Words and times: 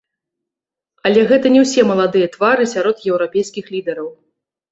Але 1.09 1.25
гэта 1.31 1.51
не 1.57 1.61
ўсе 1.65 1.81
маладыя 1.91 2.29
твары 2.35 2.63
сярод 2.73 3.05
еўрапейскіх 3.13 3.65
лідараў. 3.77 4.07